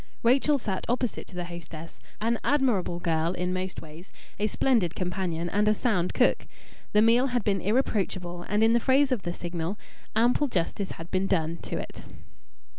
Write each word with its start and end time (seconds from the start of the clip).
Rachel 0.23 0.57
sat 0.57 0.83
opposite 0.89 1.27
to 1.27 1.35
the 1.35 1.45
hostess 1.45 1.99
an 2.19 2.39
admirable 2.43 2.99
girl 2.99 3.33
in 3.33 3.53
most 3.53 3.83
ways, 3.83 4.11
a 4.39 4.47
splendid 4.47 4.95
companion, 4.95 5.47
and 5.47 5.67
a 5.67 5.75
sound 5.75 6.15
cook. 6.15 6.47
The 6.91 7.03
meal 7.03 7.27
had 7.27 7.43
been 7.43 7.61
irreproachable, 7.61 8.41
and 8.49 8.63
in 8.63 8.73
the 8.73 8.79
phrase 8.79 9.11
of 9.11 9.21
the 9.21 9.31
Signal 9.35 9.77
"ample 10.15 10.47
justice 10.47 10.93
had 10.93 11.11
been 11.11 11.27
done" 11.27 11.57
to 11.57 11.77
it. 11.77 12.01